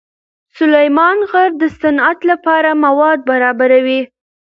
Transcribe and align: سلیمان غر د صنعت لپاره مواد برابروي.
سلیمان 0.57 1.17
غر 1.29 1.49
د 1.61 1.63
صنعت 1.81 2.19
لپاره 2.31 2.69
مواد 2.85 3.19
برابروي. 3.29 4.01